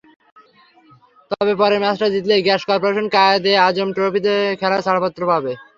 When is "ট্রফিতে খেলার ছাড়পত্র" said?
3.95-5.21